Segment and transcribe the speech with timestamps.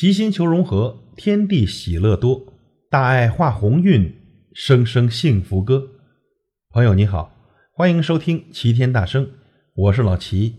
[0.00, 2.54] 齐心求融合，天地喜乐多，
[2.88, 4.18] 大爱化鸿运，
[4.54, 5.90] 声声幸福歌。
[6.70, 7.36] 朋友你好，
[7.70, 9.30] 欢迎收听齐天大圣，
[9.74, 10.54] 我是老齐。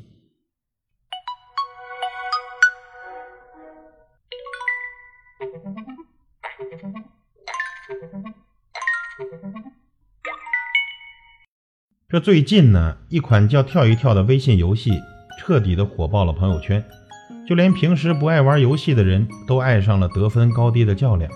[12.08, 15.02] 这最近呢，一款叫“跳一跳”的微信游戏
[15.40, 16.86] 彻底的火爆了朋友圈。
[17.48, 21.32] 就连平时不爱玩游戏的人都爱上了得分高低的较量。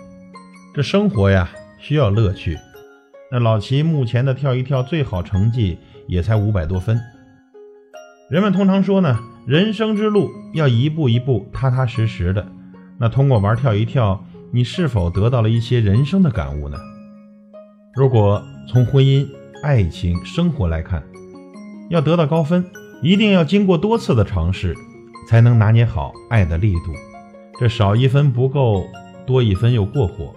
[0.74, 2.58] 这生活呀，需要乐趣。
[3.32, 5.78] 那老齐目前的跳一跳最好成绩
[6.08, 7.00] 也才五百多分。
[8.30, 12.46] 人们通常说呢，人生之路要一步一步踏踏实实的。
[12.98, 16.78] 那通过玩跳一跳，你是否得到了一些人生的感悟呢？
[17.96, 19.28] 如果从婚姻、
[19.64, 21.04] 爱情、生活来看，
[21.90, 22.66] 要得到高分，
[23.02, 24.76] 一定要经过多次的尝试。
[25.28, 26.94] 才能拿捏好爱的力度，
[27.60, 28.86] 这少一分不够，
[29.26, 30.34] 多一分又过火。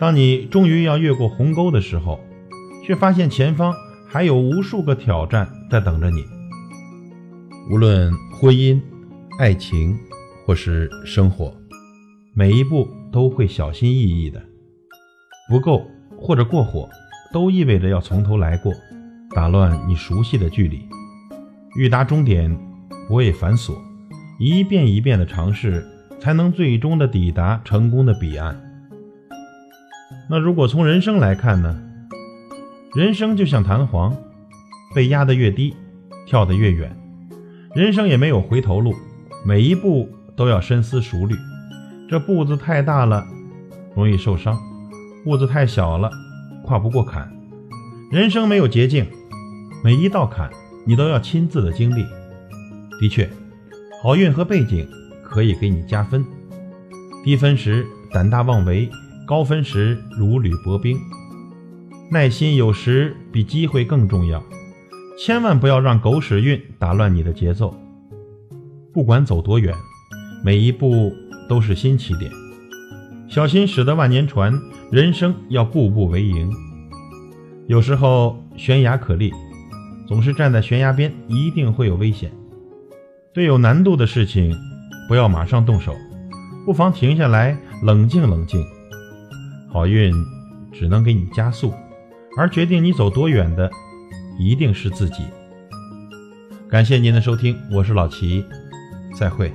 [0.00, 2.20] 当你终于要越过鸿沟的时候，
[2.84, 3.72] 却发现前方
[4.08, 6.24] 还有无数个挑战在等着你。
[7.70, 8.80] 无论婚姻、
[9.38, 9.96] 爱情
[10.44, 11.54] 或是生活，
[12.34, 14.42] 每一步都会小心翼翼的。
[15.48, 16.88] 不够或者过火，
[17.32, 18.72] 都意味着要从头来过，
[19.34, 20.88] 打乱你熟悉的距离。
[21.76, 22.71] 欲达终点。
[23.08, 23.76] 不畏繁琐，
[24.38, 25.84] 一遍一遍的尝试，
[26.20, 28.58] 才能最终的抵达成功的彼岸。
[30.30, 31.82] 那如果从人生来看呢？
[32.94, 34.14] 人生就像弹簧，
[34.94, 35.74] 被压得越低，
[36.26, 36.94] 跳得越远。
[37.74, 38.94] 人生也没有回头路，
[39.44, 41.34] 每一步都要深思熟虑。
[42.08, 43.26] 这步子太大了，
[43.96, 44.54] 容易受伤；
[45.24, 46.10] 步子太小了，
[46.64, 47.30] 跨不过坎。
[48.10, 49.06] 人生没有捷径，
[49.82, 50.50] 每一道坎
[50.86, 52.04] 你都要亲自的经历。
[53.02, 53.28] 的确，
[54.00, 54.88] 好运和背景
[55.24, 56.24] 可以给你加分。
[57.24, 58.88] 低分时胆大妄为，
[59.26, 60.96] 高分时如履薄冰。
[62.12, 64.40] 耐心有时比机会更重要，
[65.18, 67.76] 千万不要让狗屎运打乱你的节奏。
[68.92, 69.74] 不管走多远，
[70.44, 71.12] 每一步
[71.48, 72.30] 都是新起点。
[73.28, 74.56] 小心驶得万年船，
[74.92, 76.48] 人生要步步为营。
[77.66, 79.32] 有时候悬崖可立，
[80.06, 82.30] 总是站在悬崖边，一定会有危险。
[83.34, 84.54] 对有难度的事情，
[85.08, 85.96] 不要马上动手，
[86.66, 88.62] 不妨停下来冷静冷静。
[89.70, 90.12] 好运
[90.70, 91.72] 只能给你加速，
[92.36, 93.70] 而决定你走多远的，
[94.38, 95.24] 一定是自己。
[96.68, 98.44] 感谢您的收听，我是老齐，
[99.18, 99.50] 再会。